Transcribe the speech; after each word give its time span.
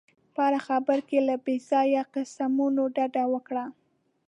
په 0.33 0.39
هره 0.47 0.59
خبره 0.67 1.01
کې 1.09 1.19
له 1.27 1.35
بې 1.43 1.55
ځایه 1.69 2.03
قسمونو 2.13 2.83
ډډه 2.95 3.23
وکړه. 3.33 3.65